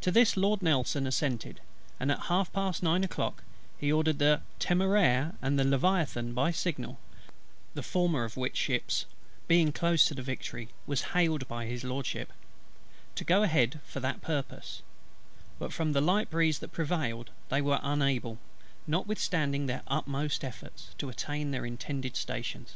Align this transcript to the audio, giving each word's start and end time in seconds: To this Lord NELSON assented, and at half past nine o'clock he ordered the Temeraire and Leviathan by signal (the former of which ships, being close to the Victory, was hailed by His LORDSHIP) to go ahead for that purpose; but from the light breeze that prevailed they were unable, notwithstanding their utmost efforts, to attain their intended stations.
To 0.00 0.10
this 0.10 0.36
Lord 0.36 0.60
NELSON 0.60 1.06
assented, 1.06 1.60
and 2.00 2.10
at 2.10 2.22
half 2.26 2.52
past 2.52 2.82
nine 2.82 3.04
o'clock 3.04 3.44
he 3.78 3.92
ordered 3.92 4.18
the 4.18 4.42
Temeraire 4.58 5.36
and 5.40 5.56
Leviathan 5.56 6.34
by 6.34 6.50
signal 6.50 6.98
(the 7.74 7.82
former 7.84 8.24
of 8.24 8.36
which 8.36 8.56
ships, 8.56 9.06
being 9.46 9.70
close 9.70 10.04
to 10.06 10.14
the 10.14 10.22
Victory, 10.22 10.70
was 10.84 11.02
hailed 11.14 11.46
by 11.46 11.66
His 11.66 11.84
LORDSHIP) 11.84 12.32
to 13.14 13.24
go 13.24 13.44
ahead 13.44 13.78
for 13.86 14.00
that 14.00 14.20
purpose; 14.20 14.82
but 15.60 15.72
from 15.72 15.92
the 15.92 16.00
light 16.00 16.28
breeze 16.28 16.58
that 16.58 16.72
prevailed 16.72 17.30
they 17.48 17.62
were 17.62 17.78
unable, 17.84 18.38
notwithstanding 18.88 19.66
their 19.66 19.82
utmost 19.86 20.42
efforts, 20.42 20.88
to 20.98 21.08
attain 21.08 21.52
their 21.52 21.64
intended 21.64 22.16
stations. 22.16 22.74